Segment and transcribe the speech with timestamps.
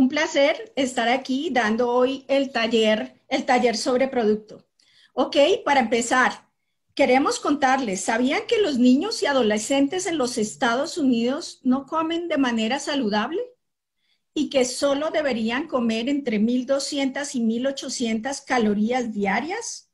[0.00, 4.66] Un placer estar aquí dando hoy el taller, el taller sobre producto.
[5.12, 6.48] Ok, para empezar,
[6.94, 12.38] queremos contarles, ¿sabían que los niños y adolescentes en los Estados Unidos no comen de
[12.38, 13.42] manera saludable?
[14.32, 19.90] Y que solo deberían comer entre 1.200 y 1.800 calorías diarias?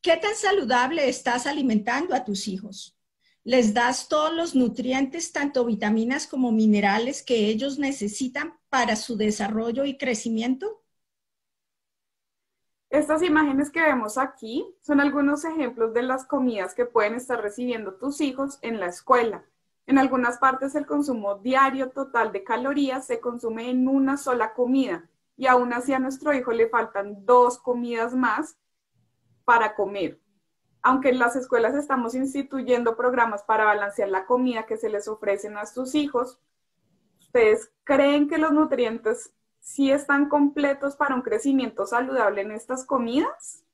[0.00, 2.98] ¿Qué tan saludable estás alimentando a tus hijos?
[3.42, 9.84] ¿Les das todos los nutrientes, tanto vitaminas como minerales, que ellos necesitan para su desarrollo
[9.86, 10.82] y crecimiento?
[12.90, 17.94] Estas imágenes que vemos aquí son algunos ejemplos de las comidas que pueden estar recibiendo
[17.94, 19.44] tus hijos en la escuela.
[19.86, 25.08] En algunas partes el consumo diario total de calorías se consume en una sola comida
[25.36, 28.58] y aún así a nuestro hijo le faltan dos comidas más
[29.44, 30.20] para comer
[30.82, 35.56] aunque en las escuelas estamos instituyendo programas para balancear la comida que se les ofrecen
[35.56, 36.38] a sus hijos,
[37.20, 43.64] ¿ustedes creen que los nutrientes sí están completos para un crecimiento saludable en estas comidas?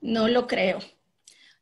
[0.00, 0.78] No lo creo.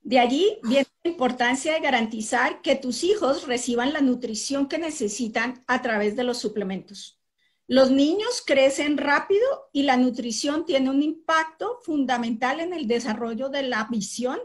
[0.03, 5.63] De allí viene la importancia de garantizar que tus hijos reciban la nutrición que necesitan
[5.69, 7.22] a través de los suplementos.
[7.69, 13.63] Los niños crecen rápido y la nutrición tiene un impacto fundamental en el desarrollo de
[13.63, 14.39] la visión,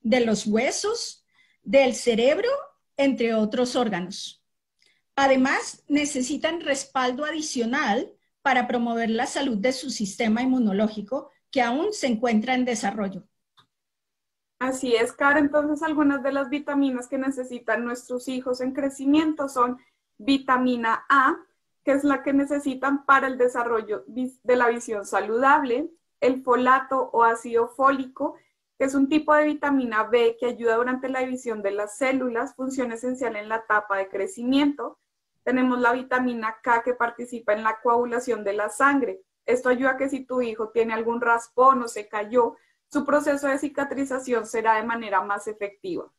[0.00, 1.24] de los huesos,
[1.62, 2.48] del cerebro,
[2.96, 4.44] entre otros órganos.
[5.16, 12.08] Además, necesitan respaldo adicional para promover la salud de su sistema inmunológico que aún se
[12.08, 13.26] encuentra en desarrollo.
[14.58, 15.38] Así es, Cara.
[15.38, 19.78] Entonces, algunas de las vitaminas que necesitan nuestros hijos en crecimiento son
[20.18, 21.36] vitamina A,
[21.84, 27.22] que es la que necesitan para el desarrollo de la visión saludable, el folato o
[27.22, 28.36] ácido fólico,
[28.78, 32.56] que es un tipo de vitamina B que ayuda durante la división de las células,
[32.56, 34.98] función esencial en la etapa de crecimiento.
[35.44, 39.20] Tenemos la vitamina K que participa en la coagulación de la sangre.
[39.44, 42.56] Esto ayuda a que si tu hijo tiene algún raspón o se cayó,
[42.88, 46.10] su proceso de cicatrización será de manera más efectiva.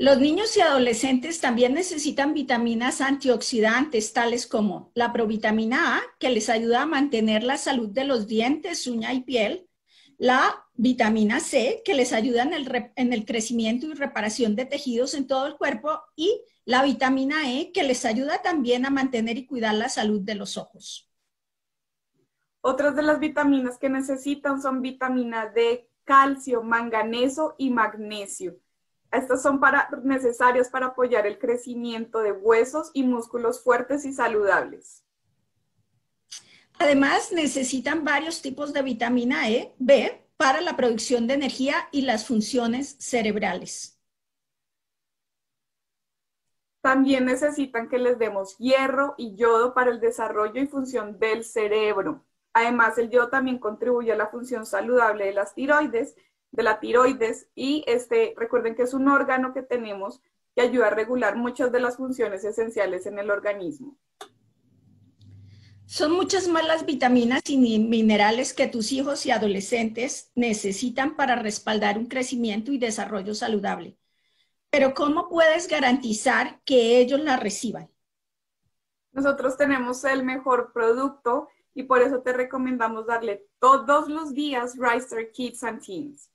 [0.00, 6.48] Los niños y adolescentes también necesitan vitaminas antioxidantes, tales como la provitamina A, que les
[6.48, 9.68] ayuda a mantener la salud de los dientes, uña y piel,
[10.16, 15.14] la vitamina C, que les ayuda en el, en el crecimiento y reparación de tejidos
[15.14, 19.46] en todo el cuerpo, y la vitamina E, que les ayuda también a mantener y
[19.46, 21.10] cuidar la salud de los ojos.
[22.60, 28.60] Otras de las vitaminas que necesitan son vitamina D, calcio, manganeso y magnesio.
[29.10, 35.04] Estas son para, necesarias para apoyar el crecimiento de huesos y músculos fuertes y saludables.
[36.78, 42.26] Además, necesitan varios tipos de vitamina E, B, para la producción de energía y las
[42.26, 43.98] funciones cerebrales.
[46.80, 52.24] También necesitan que les demos hierro y yodo para el desarrollo y función del cerebro.
[52.52, 56.14] Además, el yodo también contribuye a la función saludable de las tiroides
[56.50, 60.20] de la tiroides y este, recuerden que es un órgano que tenemos
[60.54, 63.96] que ayuda a regular muchas de las funciones esenciales en el organismo.
[65.86, 71.96] Son muchas más las vitaminas y minerales que tus hijos y adolescentes necesitan para respaldar
[71.96, 73.96] un crecimiento y desarrollo saludable.
[74.70, 77.88] Pero ¿cómo puedes garantizar que ellos la reciban?
[79.12, 85.30] Nosotros tenemos el mejor producto y por eso te recomendamos darle todos los días Rice
[85.32, 86.30] Kids and Teens.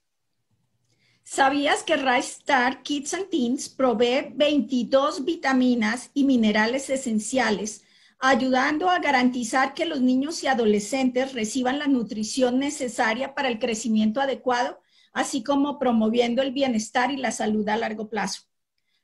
[1.26, 7.86] ¿Sabías que Rice Star Kids and Teens provee 22 vitaminas y minerales esenciales,
[8.20, 14.20] ayudando a garantizar que los niños y adolescentes reciban la nutrición necesaria para el crecimiento
[14.20, 14.82] adecuado,
[15.14, 18.42] así como promoviendo el bienestar y la salud a largo plazo?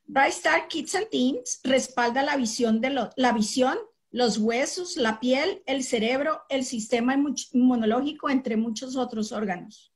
[0.06, 2.82] Rice Star Kids and Teens respalda la visión,
[3.16, 3.78] la visión,
[4.12, 7.16] los huesos, la piel, el cerebro, el sistema
[7.54, 9.94] inmunológico, entre muchos otros órganos.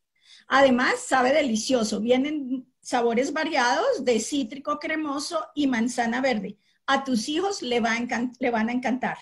[0.47, 1.99] Además, sabe delicioso.
[1.99, 6.57] Vienen sabores variados de cítrico cremoso y manzana verde.
[6.85, 9.17] A tus hijos le, van a encantar.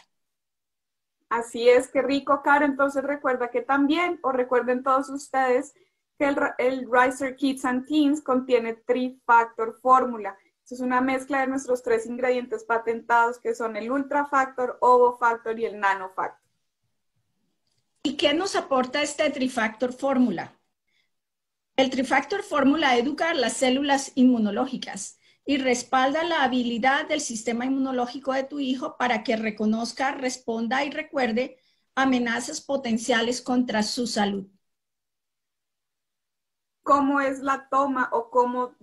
[1.30, 2.66] Así es, qué rico, Caro.
[2.66, 5.74] Entonces recuerda que también, o recuerden todos ustedes,
[6.18, 10.38] que el, el Ricer Kids and Teens contiene Trifactor Fórmula.
[10.72, 15.60] Es una mezcla de nuestros tres ingredientes patentados que son el Ultra Factor, Ovo Factor
[15.60, 16.50] y el Nano Factor.
[18.04, 20.58] ¿Y qué nos aporta este Trifactor Fórmula?
[21.82, 28.44] El Trifactor Fórmula educa las células inmunológicas y respalda la habilidad del sistema inmunológico de
[28.44, 31.58] tu hijo para que reconozca, responda y recuerde
[31.96, 34.46] amenazas potenciales contra su salud.
[36.84, 38.76] ¿Cómo es la toma o cómo,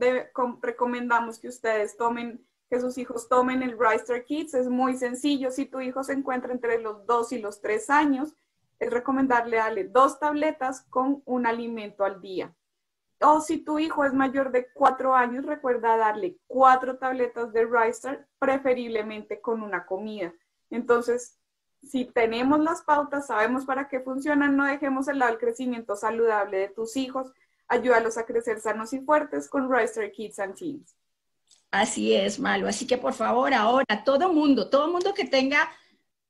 [0.61, 4.55] recomendamos que ustedes tomen que sus hijos tomen el Rice Kids.
[4.55, 5.53] Es muy sencillo.
[5.53, 8.35] Si tu hijo se encuentra entre los 2 y los 3 años,
[8.81, 12.53] es recomendable darle dos tabletas con un alimento al día.
[13.21, 18.21] O si tu hijo es mayor de 4 años, recuerda darle cuatro tabletas de Rice
[18.39, 20.33] preferiblemente con una comida.
[20.71, 21.37] Entonces,
[21.83, 26.59] si tenemos las pautas, sabemos para qué funcionan, no dejemos el lado del crecimiento saludable
[26.59, 27.33] de tus hijos,
[27.67, 30.97] ayúdalos a crecer sanos y fuertes con Rice Kids and Teens.
[31.71, 32.67] Así es, Malo.
[32.69, 35.69] Así que por favor, ahora, todo mundo, todo mundo que tenga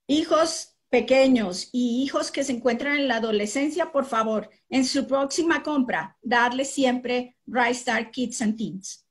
[0.06, 5.62] hijos pequeños y hijos que se encuentran en la adolescencia, por favor, en su próxima
[5.62, 9.07] compra, darle siempre Bright Star Kids and Teens.